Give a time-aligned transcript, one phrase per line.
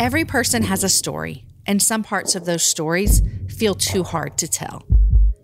[0.00, 4.48] Every person has a story, and some parts of those stories feel too hard to
[4.48, 4.82] tell.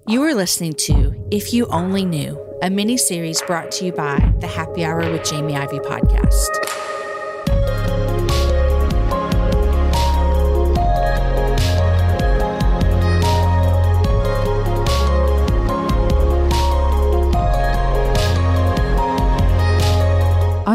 [0.08, 4.16] You are listening to If You Only Knew, a mini series brought to you by
[4.40, 6.95] the Happy Hour with Jamie Ivey podcast.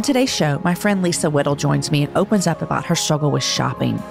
[0.01, 3.29] On today's show, my friend Lisa Whittle joins me and opens up about her struggle
[3.29, 4.01] with shopping.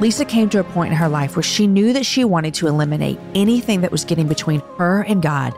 [0.00, 2.66] Lisa came to a point in her life where she knew that she wanted to
[2.66, 5.54] eliminate anything that was getting between her and God,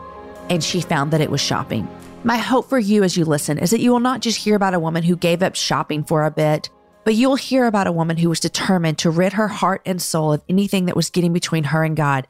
[0.51, 1.87] and she found that it was shopping.
[2.23, 4.75] My hope for you as you listen is that you will not just hear about
[4.75, 6.69] a woman who gave up shopping for a bit,
[7.03, 9.99] but you will hear about a woman who was determined to rid her heart and
[9.99, 12.27] soul of anything that was getting between her and God,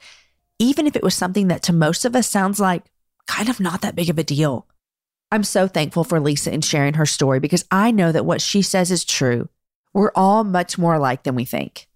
[0.57, 2.85] even if it was something that to most of us sounds like
[3.27, 4.65] kind of not that big of a deal.
[5.31, 8.61] I'm so thankful for Lisa and sharing her story because I know that what she
[8.61, 9.47] says is true.
[9.93, 11.87] We're all much more alike than we think.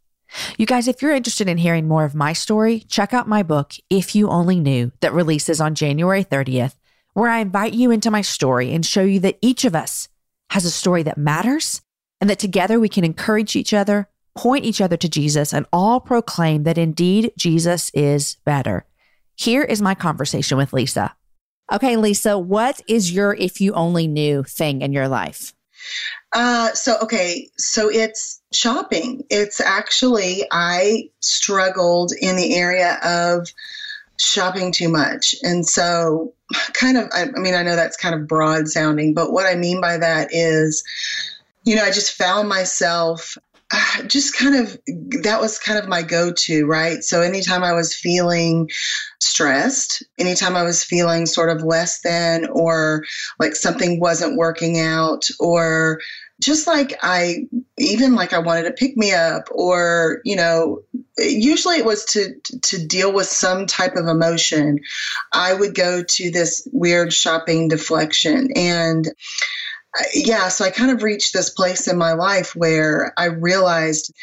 [0.57, 3.73] You guys, if you're interested in hearing more of my story, check out my book,
[3.89, 6.75] If You Only Knew, that releases on January 30th,
[7.13, 10.07] where I invite you into my story and show you that each of us
[10.51, 11.81] has a story that matters
[12.21, 15.99] and that together we can encourage each other, point each other to Jesus, and all
[15.99, 18.85] proclaim that indeed Jesus is better.
[19.35, 21.15] Here is my conversation with Lisa.
[21.71, 25.53] Okay, Lisa, what is your if you only knew thing in your life?
[26.33, 29.23] Uh, so, okay, so it's shopping.
[29.29, 33.47] It's actually, I struggled in the area of
[34.17, 35.35] shopping too much.
[35.43, 36.33] And so,
[36.73, 39.55] kind of, I, I mean, I know that's kind of broad sounding, but what I
[39.55, 40.83] mean by that is,
[41.63, 43.37] you know, I just found myself
[44.07, 44.77] just kind of
[45.23, 47.03] that was kind of my go-to right?
[47.03, 48.69] So anytime i was feeling
[49.19, 53.03] stressed anytime i was feeling sort of less than or
[53.39, 55.99] like something wasn't working out or
[56.41, 60.81] just like i even like i wanted to pick me up or you know
[61.17, 64.79] usually it was to to deal with some type of emotion
[65.33, 68.49] i would go to this weird shopping deflection.
[68.55, 69.07] And
[70.13, 74.13] yeah, so I kind of reached this place in my life where I realized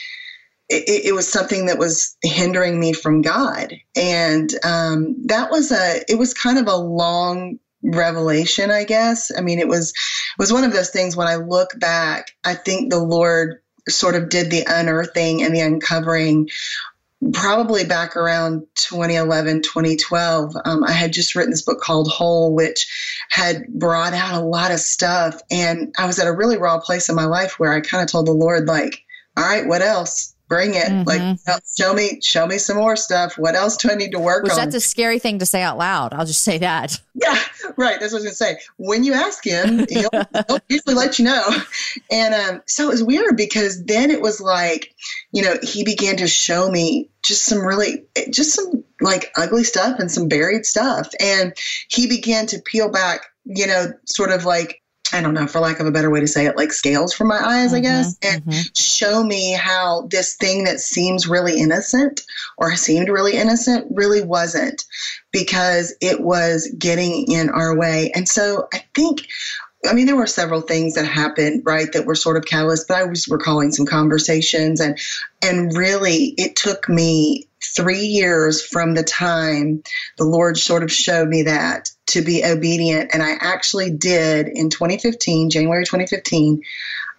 [0.68, 6.02] it, it was something that was hindering me from God, and um, that was a
[6.08, 9.30] it was kind of a long revelation, I guess.
[9.36, 12.54] I mean, it was it was one of those things when I look back, I
[12.54, 16.48] think the Lord sort of did the unearthing and the uncovering
[17.32, 22.86] probably back around 2011 2012 um, i had just written this book called whole which
[23.30, 25.40] had brought out a lot of stuff.
[25.50, 28.10] And i was at a really raw place in my life where i kind of
[28.10, 29.02] told the lord like
[29.36, 30.84] all right what else bring it.
[30.84, 31.08] Mm-hmm.
[31.08, 31.38] like
[31.78, 33.38] show me show me some more stuff.
[33.38, 34.58] What else do i need to work Which on?
[34.58, 37.00] that's a scary thing to say out loud i'll just say that.
[37.14, 37.38] Yeah
[37.76, 38.58] right that's what i was going to say.
[38.76, 40.10] When you ask him he'll,
[40.48, 41.44] he'll usually let you know.
[42.10, 44.94] And um, so it was weird because then it was like
[45.32, 49.98] you know he began to show me just some really just some like ugly stuff
[49.98, 51.10] and some buried stuff.
[51.20, 51.54] And
[51.88, 54.81] he began to peel back you know sort of like
[55.12, 57.28] I don't know, for lack of a better way to say it, like scales from
[57.28, 58.60] my eyes, mm-hmm, I guess, and mm-hmm.
[58.74, 62.22] show me how this thing that seems really innocent
[62.56, 64.84] or seemed really innocent really wasn't
[65.30, 68.10] because it was getting in our way.
[68.14, 69.26] And so I think
[69.84, 72.98] I mean, there were several things that happened, right, that were sort of catalyst, but
[72.98, 74.98] I was recalling some conversations and
[75.42, 79.82] and really it took me three years from the time
[80.18, 83.10] the Lord sort of showed me that to be obedient.
[83.12, 86.62] And I actually did in 2015, January 2015,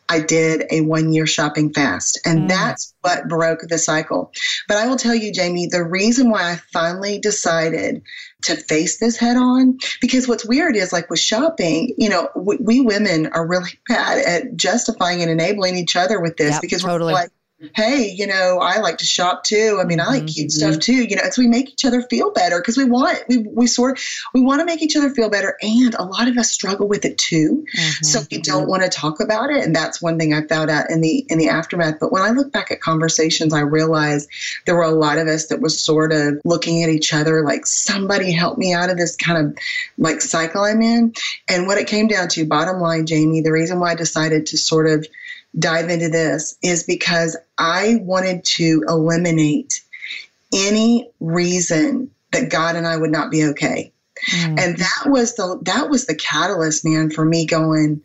[0.10, 2.20] I did a one year shopping fast.
[2.26, 2.48] And mm.
[2.50, 4.32] that's what broke the cycle.
[4.68, 8.04] But I will tell you, Jamie, the reason why I finally decided
[8.44, 12.58] to face this head on, because what's weird is like with shopping, you know, we,
[12.58, 16.84] we women are really bad at justifying and enabling each other with this yep, because
[16.84, 17.14] totally.
[17.14, 17.32] we're like,
[17.76, 19.80] hey, you know, I like to shop too.
[19.82, 20.72] I mean, I like cute mm-hmm.
[20.72, 21.04] stuff too.
[21.04, 23.98] You know, so we make each other feel better because we want we we sort
[23.98, 24.04] of
[24.34, 27.06] we want to make each other feel better, and a lot of us struggle with
[27.06, 27.66] it too.
[27.76, 28.04] Mm-hmm.
[28.04, 30.90] So we don't want to talk about it, and that's one thing I found out
[30.90, 32.00] in the in the aftermath.
[32.00, 34.30] But when I look back at conversations, I realized
[34.66, 37.66] there were a lot of us that was sort of looking at each other like
[37.66, 39.58] somebody help me out of this kind of
[39.98, 41.14] like cycle I'm in.
[41.48, 44.58] And what it came down to, bottom line, Jamie, the reason why I decided to
[44.58, 45.08] sort of
[45.58, 49.82] dive into this is because I wanted to eliminate
[50.54, 53.92] any reason that God and I would not be okay.
[54.30, 54.60] Mm.
[54.60, 58.02] And that was the that was the catalyst, man, for me going.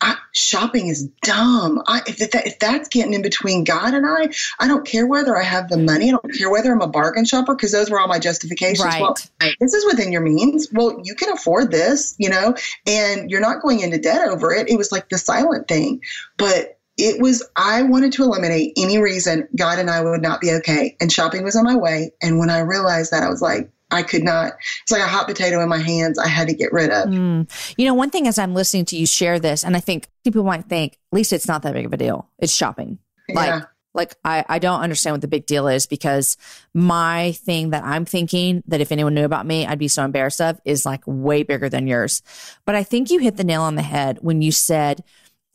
[0.00, 1.82] I, shopping is dumb.
[1.88, 4.28] I, if, that, if that's getting in between God and I,
[4.60, 6.06] I don't care whether I have the money.
[6.06, 8.84] I don't care whether I'm a bargain shopper because those were all my justifications.
[8.84, 9.02] Right.
[9.02, 9.16] Well,
[9.58, 10.68] this is within your means.
[10.72, 12.54] Well, you can afford this, you know,
[12.86, 14.70] and you're not going into debt over it.
[14.70, 16.00] It was like the silent thing.
[16.36, 20.50] But it was, I wanted to eliminate any reason God and I would not be
[20.54, 20.96] okay.
[21.00, 22.12] And shopping was on my way.
[22.20, 24.52] And when I realized that, I was like, I could not.
[24.82, 26.18] It's like a hot potato in my hands.
[26.18, 27.08] I had to get rid of.
[27.08, 27.74] Mm.
[27.78, 30.44] You know, one thing as I'm listening to you share this, and I think people
[30.44, 32.28] might think, at least it's not that big of a deal.
[32.38, 32.98] It's shopping.
[33.30, 33.62] Like, yeah.
[33.94, 36.36] like I, I don't understand what the big deal is because
[36.74, 40.42] my thing that I'm thinking that if anyone knew about me, I'd be so embarrassed
[40.42, 42.22] of is like way bigger than yours.
[42.66, 45.02] But I think you hit the nail on the head when you said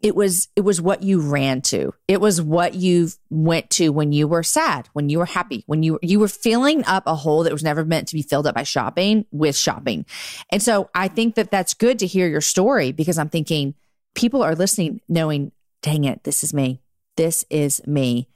[0.04, 1.94] it was it was what you ran to.
[2.10, 5.82] It was what you went to when you were sad when you were happy when
[5.82, 8.54] you you were filling up a hole that was never meant to be filled up
[8.54, 10.06] by shopping with shopping.
[10.52, 13.76] And so i think that that's good to hear your story because i'm thinking
[14.14, 16.82] people are listening knowing dang it this is me.
[17.16, 18.28] This is me.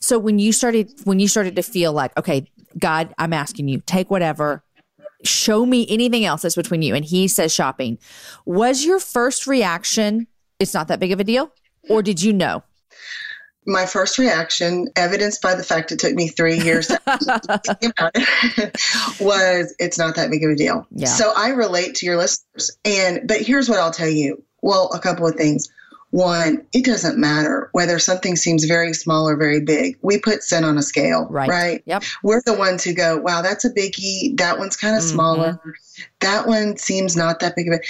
[0.00, 3.80] So when you started when you started to feel like okay god i'm asking you
[3.86, 4.62] take whatever.
[5.24, 6.94] Show me anything else that's between you.
[6.94, 7.98] And he says shopping.
[8.44, 10.28] Was your first reaction
[10.58, 11.52] it's not that big of a deal?
[11.88, 12.62] Or did you know?
[13.66, 16.98] My first reaction, evidenced by the fact it took me three years to
[17.80, 20.86] think about it, was it's not that big of a deal.
[20.90, 21.08] Yeah.
[21.08, 22.70] So I relate to your listeners.
[22.84, 24.42] And but here's what I'll tell you.
[24.62, 25.68] Well, a couple of things.
[26.10, 29.98] One, it doesn't matter whether something seems very small or very big.
[30.00, 31.50] We put sin on a scale, right?
[31.50, 31.82] right?
[31.84, 32.02] Yep.
[32.22, 34.34] We're the ones who go, wow, that's a biggie.
[34.38, 35.12] That one's kind of mm-hmm.
[35.12, 35.60] smaller.
[36.20, 37.80] That one seems not that big of a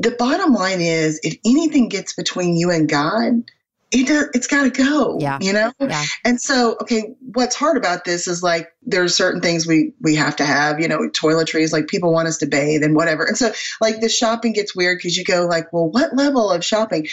[0.00, 3.44] the bottom line is if anything gets between you and God,
[3.92, 5.18] it does, it's got to go.
[5.20, 5.38] Yeah.
[5.40, 5.72] You know?
[5.78, 6.04] Yeah.
[6.24, 10.36] And so, okay, what's hard about this is like there's certain things we we have
[10.36, 13.24] to have, you know, toiletries, like people want us to bathe and whatever.
[13.24, 16.64] And so like the shopping gets weird because you go like, well, what level of
[16.64, 17.08] shopping?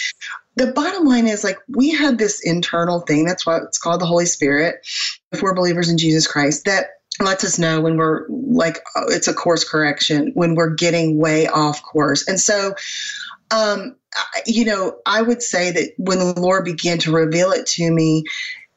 [0.56, 3.26] The bottom line is like we have this internal thing.
[3.26, 4.76] That's why it's called the Holy Spirit.
[5.34, 6.88] If we're believers in Jesus Christ, that
[7.20, 11.48] lets us know when we're like uh, it's a course correction when we're getting way
[11.48, 12.28] off course.
[12.28, 12.76] And so
[13.52, 13.96] um
[14.46, 18.24] you know i would say that when the lord began to reveal it to me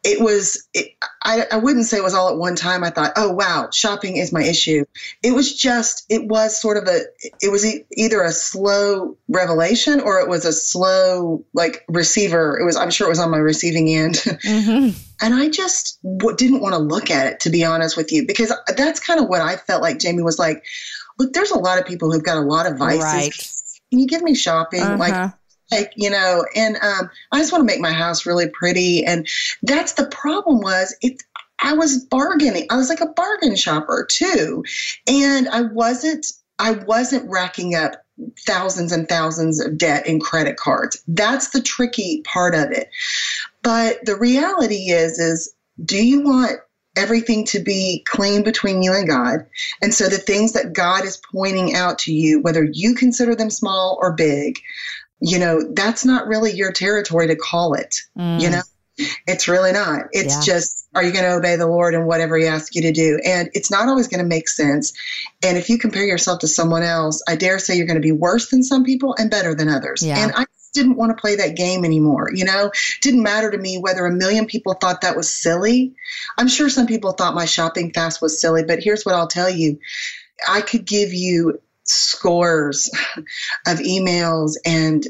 [0.02, 3.12] it was it, I, I wouldn't say it was all at one time i thought
[3.17, 4.85] oh wow shopping is my issue
[5.23, 7.00] it was just it was sort of a
[7.41, 12.64] it was e- either a slow revelation or it was a slow like receiver it
[12.64, 14.97] was i'm sure it was on my receiving end mm-hmm.
[15.25, 18.26] and i just w- didn't want to look at it to be honest with you
[18.26, 20.64] because that's kind of what i felt like jamie was like
[21.19, 23.32] look there's a lot of people who've got a lot of vices right.
[23.91, 24.96] can you give me shopping uh-huh.
[24.96, 25.32] like
[25.70, 29.05] like you know and um, i just want to make my house really pretty.
[29.05, 29.26] And
[29.62, 31.22] that's the problem was it
[31.62, 34.64] i was bargaining i was like a bargain shopper too.
[35.06, 36.26] And i wasn't
[36.58, 38.02] i wasn't racking up
[38.46, 41.02] thousands and thousands of debt in credit cards.
[41.08, 42.88] That's the tricky part of it.
[43.62, 45.52] But the reality is is
[45.84, 46.61] do you want
[46.96, 49.46] everything to be clean between you and God.
[49.81, 53.50] And so the things that God is pointing out to you, whether you consider them
[53.50, 54.58] small or big,
[55.20, 57.96] you know, that's not really your territory to call it.
[58.19, 58.40] Mm.
[58.40, 58.62] You know,
[59.26, 60.06] it's really not.
[60.12, 60.55] It's yeah.
[60.55, 63.19] just, are you going to obey the Lord in whatever He asks you to do?
[63.25, 64.93] And it's not always going to make sense.
[65.44, 68.12] And if you compare yourself to someone else, I dare say you're going to be
[68.12, 70.02] worse than some people and better than others.
[70.02, 70.19] Yeah.
[70.19, 72.31] And I didn't want to play that game anymore.
[72.32, 72.70] You know,
[73.02, 75.94] didn't matter to me whether a million people thought that was silly.
[76.38, 79.50] I'm sure some people thought my shopping fast was silly, but here's what I'll tell
[79.50, 79.78] you.
[80.49, 82.90] I could give you scores
[83.66, 85.06] of emails and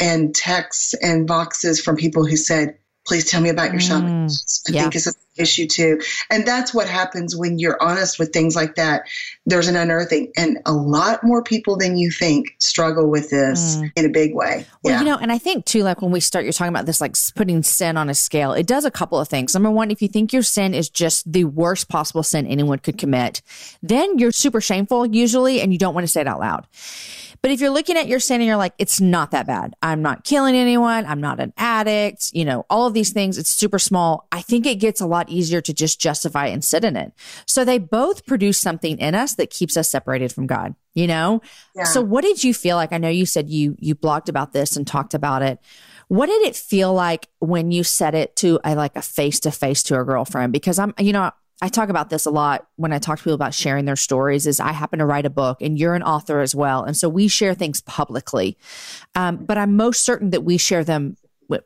[0.00, 4.72] and texts and boxes from people who said, "Please tell me about your mm, I
[4.72, 4.82] yeah.
[4.82, 6.00] think it's an issue too,
[6.30, 9.02] and that's what happens when you're honest with things like that.
[9.46, 13.90] There's an unearthing, and a lot more people than you think struggle with this mm.
[13.96, 14.66] in a big way.
[14.82, 15.00] Well, yeah.
[15.00, 17.16] you know, and I think too, like when we start, you're talking about this, like
[17.34, 18.52] putting sin on a scale.
[18.52, 19.54] It does a couple of things.
[19.54, 22.98] Number one, if you think your sin is just the worst possible sin anyone could
[22.98, 23.42] commit,
[23.82, 26.66] then you're super shameful usually, and you don't want to say it out loud.
[27.40, 29.74] But if you're looking at your sin and you're like, it's not that bad.
[29.80, 31.06] I'm not killing anyone.
[31.06, 32.32] I'm not an addict.
[32.32, 34.26] You know, all of these things, it's super small.
[34.32, 37.12] I think it gets a lot easier to just justify and sit in it.
[37.46, 41.40] So they both produce something in us that keeps us separated from God, you know?
[41.74, 41.84] Yeah.
[41.84, 42.92] So what did you feel like?
[42.92, 45.58] I know you said you, you blogged about this and talked about it.
[46.08, 49.50] What did it feel like when you said it to a, like a face to
[49.50, 50.52] face to a girlfriend?
[50.52, 51.30] Because I'm, you know,
[51.60, 54.46] I talk about this a lot when I talk to people about sharing their stories
[54.46, 56.84] is I happen to write a book and you're an author as well.
[56.84, 58.56] And so we share things publicly.
[59.16, 61.16] Um, but I'm most certain that we share them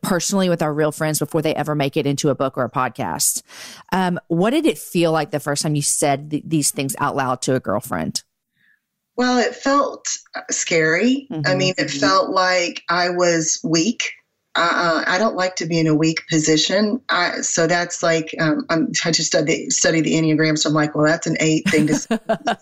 [0.02, 2.70] personally with our real friends before they ever make it into a book or a
[2.70, 3.42] podcast.
[3.90, 7.16] Um, what did it feel like the first time you said th- these things out
[7.16, 8.22] loud to a girlfriend?
[9.16, 10.06] Well, it felt
[10.50, 11.26] scary.
[11.30, 11.46] Mm-hmm.
[11.46, 14.12] I mean, it felt like I was weak
[14.54, 17.00] uh, I don't like to be in a weak position.
[17.09, 21.06] I, so that's like um, i just study, study the Enneagram, so I'm like, well,
[21.06, 22.18] that's an eight thing to say.
[22.28, 22.56] uh,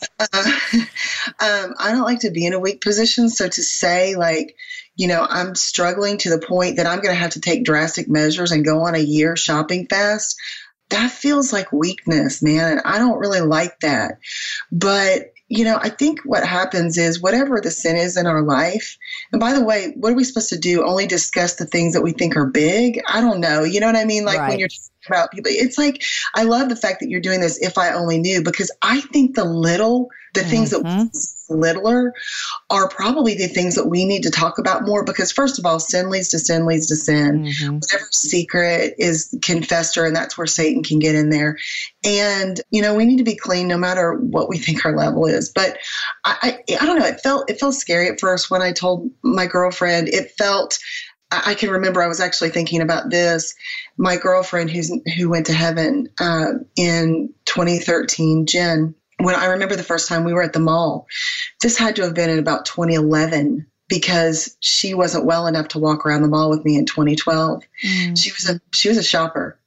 [1.40, 3.28] um, I don't like to be in a weak position.
[3.28, 4.54] So to say like,
[4.94, 8.09] you know, I'm struggling to the point that I'm going to have to take drastic
[8.09, 10.37] measures and go on a year shopping fast.
[10.90, 12.73] That feels like weakness, man.
[12.73, 14.18] And I don't really like that.
[14.70, 18.97] But you know, I think what happens is whatever the sin is in our life,
[19.33, 20.85] and by the way, what are we supposed to do?
[20.85, 23.00] Only discuss the things that we think are big?
[23.09, 23.64] I don't know.
[23.64, 24.25] You know what I mean?
[24.25, 24.50] Like right.
[24.50, 26.04] when you're talking about people, it's like,
[26.37, 29.35] I love the fact that you're doing this if I only knew, because I think
[29.35, 30.50] the little, the mm-hmm.
[30.50, 31.09] things that mm-hmm
[31.50, 32.12] littler
[32.71, 35.80] are probably the things that we need to talk about more because first of all
[35.80, 37.45] sin leads to sin leads to sin.
[37.45, 37.75] Mm-hmm.
[37.76, 41.59] whatever secret is confessor and that's where satan can get in there.
[42.04, 45.26] And you know we need to be clean no matter what we think our level
[45.26, 45.50] is.
[45.50, 45.78] But
[46.25, 47.07] i i, I don't know.
[47.07, 50.09] It felt it felt scary at first when i told my girlfriend.
[50.09, 50.78] It felt
[51.33, 53.54] I can remember I was actually thinking about this.
[53.97, 59.82] My girlfriend, who's who went to heaven uh, in 2013, Jen, when I remember the
[59.82, 61.06] first time we were at the mall,
[61.60, 66.06] this had to have been in about 2011 because she wasn't well enough to walk
[66.06, 67.62] around the mall with me in 2012.
[67.84, 68.22] Mm.
[68.22, 69.58] She was a she was a shopper.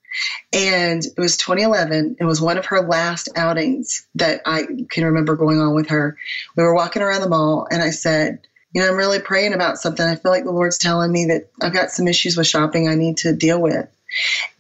[0.54, 2.18] And it was 2011.
[2.20, 6.18] It was one of her last outings that I can remember going on with her.
[6.56, 8.40] We were walking around the mall, and I said,
[8.74, 10.06] You know, I'm really praying about something.
[10.06, 12.94] I feel like the Lord's telling me that I've got some issues with shopping I
[12.94, 13.90] need to deal with.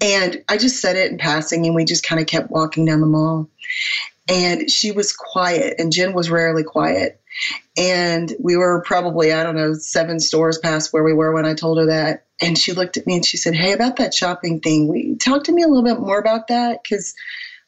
[0.02, 3.02] And I just said it in passing, and we just kind of kept walking down
[3.02, 3.48] the mall
[4.30, 7.20] and she was quiet and jen was rarely quiet.
[7.76, 11.54] And we were probably i don't know seven stores past where we were when i
[11.54, 12.26] told her that.
[12.42, 15.46] And she looked at me and she said hey about that shopping thing we talk
[15.46, 16.82] to me a little bit more about that?
[16.84, 17.14] Because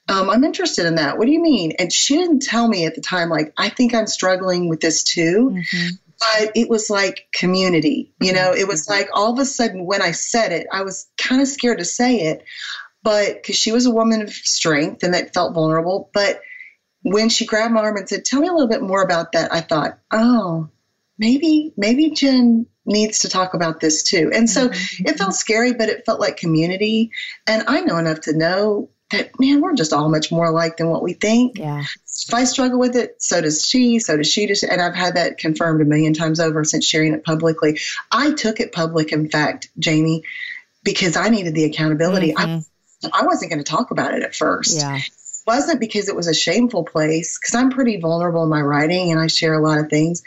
[0.08, 1.18] um, i'm interested in that.
[1.18, 1.74] What do you mean?
[1.80, 5.04] And she didn't tell me at the time like i think i'm struggling with this
[5.04, 5.52] too.
[5.52, 5.88] Mm-hmm.
[6.20, 8.54] but it was like community you know?
[8.54, 11.48] It was like all of a sudden when i said it i was kind of
[11.48, 12.46] scared to say it
[13.06, 16.10] but because she was a woman of strength and that felt vulnerable.
[16.12, 16.42] But
[17.04, 19.54] when she grabbed my arm and said, Tell me a little bit more about that,
[19.54, 20.70] I thought, Oh,
[21.20, 24.32] maybe, maybe Jen needs to talk about this too.
[24.34, 25.08] And so mm-hmm.
[25.08, 27.12] it felt scary, but it felt like community.
[27.46, 30.90] And I know enough to know that, man, we're just all much more alike than
[30.90, 31.60] what we think.
[31.60, 31.84] Yeah.
[32.28, 34.52] If I struggle with it, so does she, so does she.
[34.68, 37.80] And I've had that confirmed a million times over since sharing it publicly.
[38.12, 40.24] I took it public, in fact, Jamie,
[40.84, 42.34] because I needed the accountability.
[42.34, 42.58] Mm-hmm.
[42.58, 42.64] I
[43.14, 44.78] I wasn't going to talk about it at first.
[44.78, 44.98] Yeah.
[44.98, 45.04] It
[45.48, 49.20] wasn't because it was a shameful place, because I'm pretty vulnerable in my writing and
[49.20, 50.24] I share a lot of things.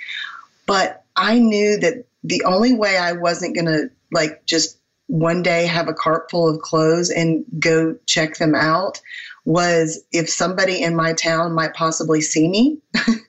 [0.66, 5.66] But I knew that the only way I wasn't going to like just one day
[5.66, 9.00] have a cart full of clothes and go check them out
[9.44, 12.78] was if somebody in my town might possibly see me.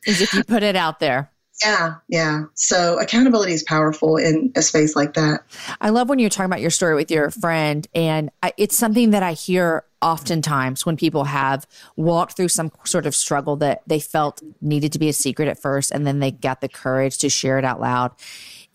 [0.06, 1.32] Is if you put it out there.
[1.62, 2.44] Yeah, yeah.
[2.54, 5.42] So accountability is powerful in a space like that.
[5.82, 9.10] I love when you're talking about your story with your friend, and I, it's something
[9.12, 14.00] that I hear oftentimes when people have walked through some sort of struggle that they
[14.00, 17.30] felt needed to be a secret at first, and then they got the courage to
[17.30, 18.12] share it out loud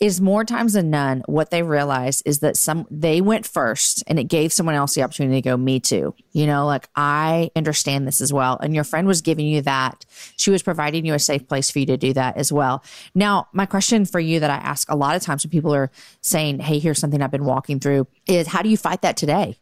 [0.04, 4.18] is more times than none what they realize is that some they went first and
[4.18, 6.14] it gave someone else the opportunity to go me too.
[6.32, 8.58] You know like i understand this as well.
[8.58, 10.04] And your friend was giving you that.
[10.37, 12.84] She was providing you a safe place for you to do that as well.
[13.14, 15.90] Now my question for you that i ask a lot of times when people are
[16.20, 19.56] saying hey here's something i've been walking through is how do you fight that today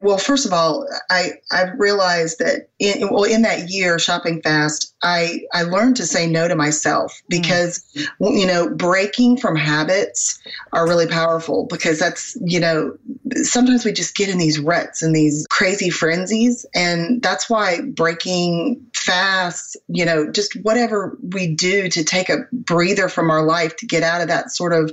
[0.00, 4.94] well, first of all, I, I realized that in, well, in that year shopping fast,
[5.02, 7.28] I, I learned to say no to myself mm.
[7.28, 8.38] because, mm.
[8.38, 10.38] you know, breaking from habits
[10.72, 12.96] are really powerful because that's, you know,
[13.42, 16.64] sometimes we just get in these ruts and these crazy frenzies.
[16.76, 23.08] And that's why breaking fast, you know, just whatever we do to take a breather
[23.08, 24.92] from our life to get out of that sort of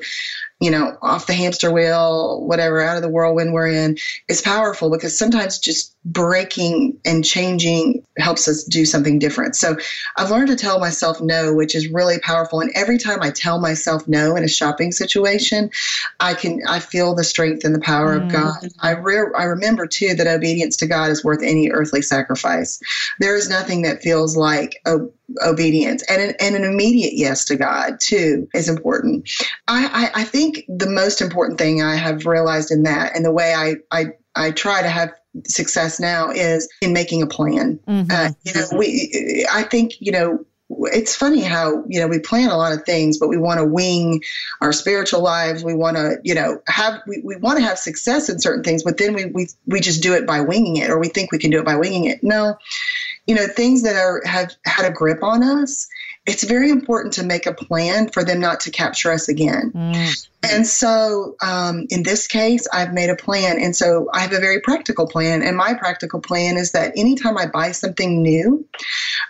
[0.62, 3.98] you know, off the hamster wheel, whatever, out of the whirlwind we're in,
[4.30, 9.56] is powerful because sometimes just breaking and changing helps us do something different.
[9.56, 9.76] So
[10.16, 12.62] I've learned to tell myself no, which is really powerful.
[12.62, 15.72] And every time I tell myself no in a shopping situation,
[16.22, 18.24] I can I feel the strength and the power mm.
[18.24, 18.70] of God.
[18.80, 22.80] I re- I remember too that obedience to God is worth any earthly sacrifice.
[23.20, 25.00] There is nothing that feels like a
[25.44, 29.30] obedience and an, and an immediate yes to God too is important.
[29.68, 33.32] I, I, I think the most important thing I have realized in that and the
[33.32, 35.14] way I, I, I try to have
[35.46, 37.80] success now is in making a plan.
[37.88, 38.12] Mm-hmm.
[38.12, 42.50] Uh, you know, we, I think, you know, it's funny how you know we plan
[42.50, 44.22] a lot of things but we want to wing
[44.62, 48.30] our spiritual lives we want to you know have we, we want to have success
[48.30, 51.00] in certain things but then we, we we just do it by winging it or
[51.00, 52.58] we think we can do it by winging it no
[53.26, 55.88] you know things that are have had a grip on us
[56.26, 59.72] it's very important to make a plan for them not to capture us again.
[59.76, 60.28] Mm.
[60.44, 63.60] And so um, in this case, I've made a plan.
[63.62, 65.44] And so I have a very practical plan.
[65.44, 68.68] And my practical plan is that anytime I buy something new,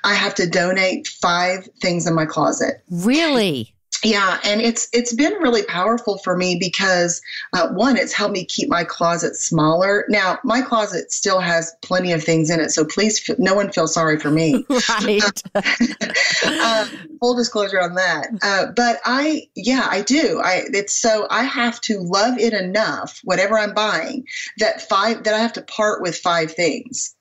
[0.04, 2.82] I have to donate five things in my closet.
[2.90, 3.75] Really?
[4.06, 7.22] Yeah and it's it's been really powerful for me because
[7.54, 10.06] uh, one it's helped me keep my closet smaller.
[10.10, 13.88] Now my closet still has plenty of things in it so please no one feel
[13.88, 14.66] sorry for me.
[15.06, 15.44] Right.
[16.46, 16.86] Uh,
[17.20, 18.28] full disclosure on that.
[18.42, 20.42] Uh, but i yeah i do.
[20.44, 24.26] I it's so i have to love it enough whatever i'm buying
[24.60, 27.16] that five that i have to part with five things.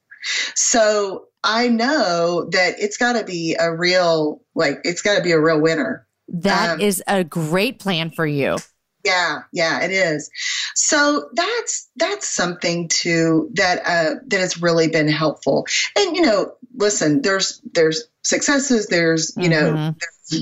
[0.54, 5.32] So i know that it's got to be a real like it's got to be
[5.32, 8.56] a real winner that um, is a great plan for you.
[9.04, 10.30] Yeah, yeah, it is.
[10.74, 15.66] So that's that's something too that uh, that has really been helpful.
[15.96, 18.86] And you know, listen, there's there's successes.
[18.86, 19.74] There's you mm-hmm.
[19.74, 19.94] know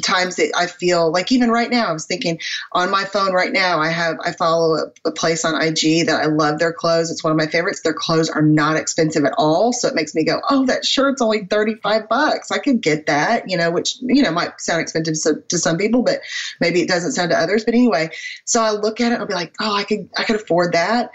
[0.02, 2.38] times that I feel like even right now, I was thinking
[2.72, 6.20] on my phone right now, I have, I follow a, a, place on IG that
[6.22, 7.10] I love their clothes.
[7.10, 7.82] It's one of my favorites.
[7.82, 9.72] Their clothes are not expensive at all.
[9.72, 12.50] So it makes me go, oh, that shirt's only 35 bucks.
[12.50, 15.76] I could get that, you know, which, you know, might sound expensive to, to some
[15.76, 16.20] people, but
[16.60, 17.64] maybe it doesn't sound to others.
[17.64, 18.10] But anyway,
[18.44, 21.10] so I look at it I'll be like, oh, I could, I could afford that.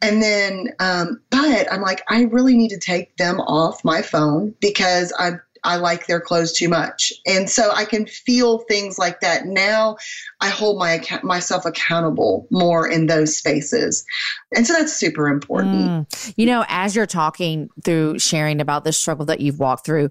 [0.00, 4.54] And then, um, but I'm like, I really need to take them off my phone
[4.60, 7.12] because I'm I like their clothes too much.
[7.26, 9.46] And so I can feel things like that.
[9.46, 9.96] Now
[10.40, 14.04] I hold my myself accountable more in those spaces.
[14.54, 16.08] And so that's super important.
[16.08, 16.34] Mm.
[16.36, 20.10] You know, as you're talking through sharing about the struggle that you've walked through,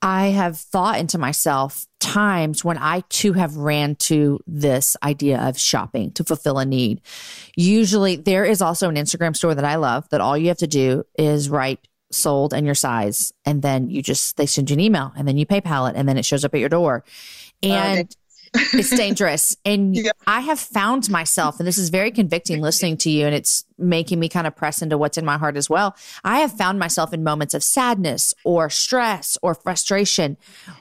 [0.00, 5.58] I have thought into myself times when I too have ran to this idea of
[5.58, 7.00] shopping to fulfill a need.
[7.56, 10.66] Usually there is also an Instagram store that I love that all you have to
[10.66, 13.32] do is write sold and your size.
[13.44, 16.08] And then you just, they send you an email and then you PayPal it and
[16.08, 17.04] then it shows up at your door.
[17.64, 18.16] Uh, and
[18.54, 19.56] it's dangerous.
[19.64, 20.12] And yeah.
[20.26, 24.20] I have found myself, and this is very convicting listening to you, and it's making
[24.20, 25.96] me kind of press into what's in my heart as well.
[26.24, 30.36] I have found myself in moments of sadness or stress or frustration,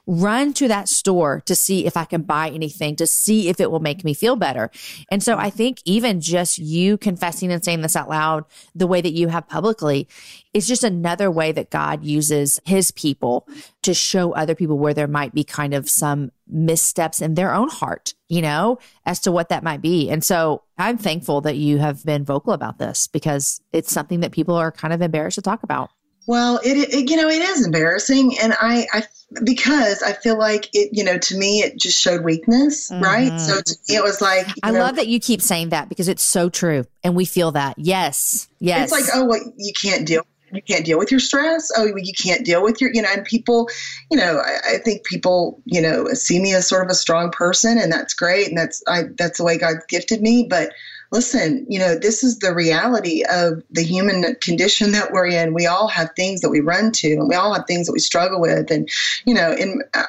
[0.06, 3.72] run to that store to see if I can buy anything, to see if it
[3.72, 4.70] will make me feel better.
[5.10, 9.02] And so I think even just you confessing and saying this out loud, the way
[9.02, 10.08] that you have publicly,
[10.54, 13.48] is just another way that God uses his people
[13.82, 17.70] to show other people where there might be kind of some missteps in their own
[17.70, 20.10] heart, you know, as to what that might be.
[20.10, 24.32] And so I'm thankful that you have been vocal about this because it's something that
[24.32, 25.90] people are kind of embarrassed to talk about.
[26.28, 28.38] Well, it, it you know, it is embarrassing.
[28.42, 29.04] And I, I,
[29.44, 33.04] because I feel like it, you know, to me, it just showed weakness, mm-hmm.
[33.04, 33.40] right?
[33.40, 36.24] So me, it was like, I know, love that you keep saying that because it's
[36.24, 36.86] so true.
[37.04, 37.80] And we feel that.
[37.80, 38.48] Yes.
[38.60, 38.92] Yes.
[38.92, 41.72] It's like, oh, well, you can't deal you can't deal with your stress.
[41.76, 43.70] Oh, you can't deal with your, you know, and people,
[44.10, 47.32] you know, I, I, think people, you know, see me as sort of a strong
[47.32, 48.48] person and that's great.
[48.50, 50.48] And that's, I, that's the way God gifted me.
[50.50, 50.72] But
[51.12, 55.54] listen, you know, this is the reality of the human condition that we're in.
[55.54, 58.00] We all have things that we run to and we all have things that we
[58.00, 58.72] struggle with.
[58.72, 58.90] And,
[59.26, 60.06] you know, and I,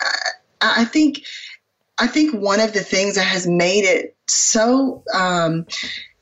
[0.60, 1.24] I think,
[1.98, 5.66] I think one of the things that has made it so, um,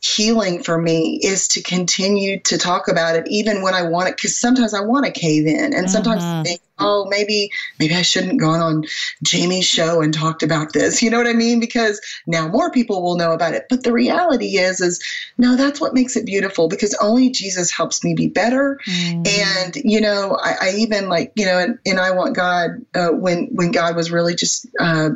[0.03, 4.17] healing for me is to continue to talk about it even when I want it
[4.17, 6.41] because sometimes I want to cave in and sometimes mm-hmm.
[6.41, 8.85] I think oh, maybe maybe I shouldn't gone on
[9.23, 11.03] Jamie's show and talked about this.
[11.03, 11.61] You know what I mean?
[11.61, 13.67] Because now more people will know about it.
[13.69, 15.01] But the reality is, is
[15.39, 18.79] no, that's what makes it beautiful because only Jesus helps me be better.
[18.89, 19.29] Mm.
[19.29, 23.11] And you know, I, I, even like you know, and, and I want God uh,
[23.11, 25.11] when when God was really just uh,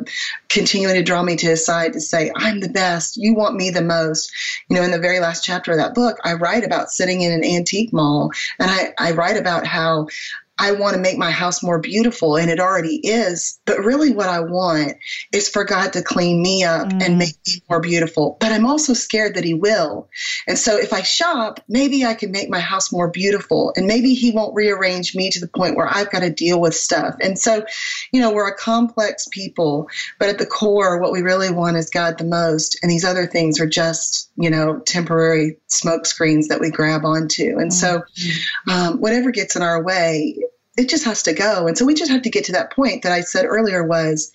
[0.49, 3.17] continuing to draw me to His side to say, I'm the best.
[3.17, 4.31] You want me the most.
[4.69, 7.31] You know, in the very last chapter of that book, I write about sitting in
[7.31, 10.07] an antique mall, and I, I write about how
[10.57, 13.59] I want to make my house more beautiful, and it already is.
[13.65, 14.93] But really, what I want
[15.33, 17.03] is for God to clean me up mm.
[17.03, 18.37] and make me more beautiful.
[18.39, 20.07] But I'm also scared that He will.
[20.47, 24.13] And so, if I shop, maybe I can make my house more beautiful, and maybe
[24.13, 27.15] He won't rearrange me to the point where I've got to deal with stuff.
[27.19, 27.65] And so,
[28.13, 29.89] you know, we're a complex people,
[30.19, 32.79] but at the core, what we really want is God the most.
[32.81, 37.57] And these other things are just, you know, temporary smoke screens that we grab onto.
[37.57, 37.73] And mm.
[37.73, 38.03] so,
[38.71, 40.37] um, whatever gets in our way,
[40.77, 41.67] it just has to go.
[41.67, 44.31] And so we just have to get to that point that I said earlier was,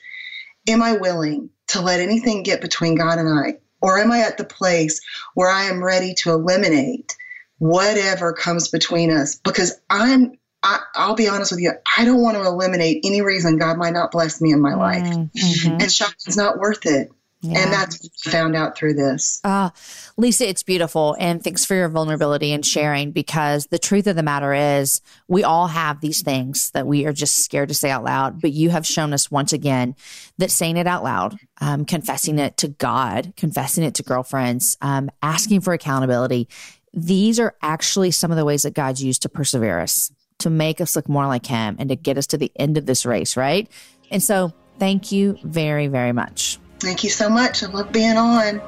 [0.68, 3.58] am I willing to let anything get between God and I?
[3.82, 5.00] Or am I at the place
[5.34, 7.16] where I am ready to eliminate
[7.58, 9.36] whatever comes between us?
[9.36, 13.58] Because I'm, I, will be honest with you, I don't want to eliminate any reason
[13.58, 15.04] God might not bless me in my life.
[15.04, 15.80] Mm-hmm.
[15.80, 17.10] And shopping's not worth it.
[17.42, 17.60] Yeah.
[17.60, 19.40] And that's found out through this.
[19.42, 19.70] Uh,
[20.18, 21.16] Lisa, it's beautiful.
[21.18, 25.42] And thanks for your vulnerability and sharing because the truth of the matter is we
[25.42, 28.42] all have these things that we are just scared to say out loud.
[28.42, 29.94] But you have shown us once again
[30.36, 35.10] that saying it out loud, um, confessing it to God, confessing it to girlfriends, um,
[35.22, 36.46] asking for accountability,
[36.92, 40.80] these are actually some of the ways that God's used to persevere us, to make
[40.80, 43.36] us look more like Him, and to get us to the end of this race,
[43.36, 43.70] right?
[44.10, 46.58] And so, thank you very, very much.
[46.80, 47.62] Thank you so much.
[47.62, 48.60] I love being on.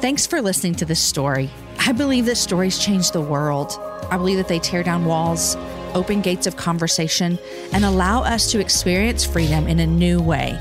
[0.00, 1.50] Thanks for listening to this story.
[1.80, 3.72] I believe that stories change the world.
[4.10, 5.56] I believe that they tear down walls,
[5.94, 7.38] open gates of conversation,
[7.72, 10.58] and allow us to experience freedom in a new way.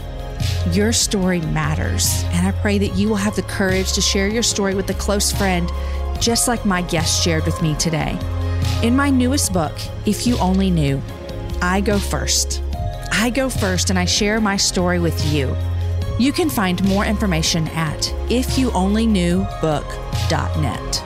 [0.72, 4.44] Your story matters, and I pray that you will have the courage to share your
[4.44, 5.70] story with a close friend,
[6.20, 8.18] just like my guest shared with me today.
[8.84, 9.74] In my newest book,
[10.06, 11.02] If You Only Knew,
[11.62, 12.62] I go first.
[13.20, 15.58] I go first and I share my story with you.
[16.20, 17.98] You can find more information at
[18.30, 21.04] ifyouonlyknewbook.net.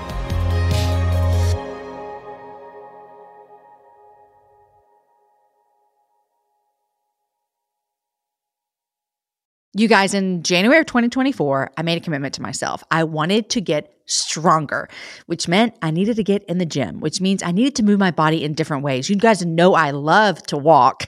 [9.74, 12.84] You guys, in January of 2024, I made a commitment to myself.
[12.92, 14.90] I wanted to get stronger,
[15.28, 18.00] which meant I needed to get in the gym, which means I needed to move
[18.00, 19.10] my body in different ways.
[19.10, 21.08] You guys know I love to walk.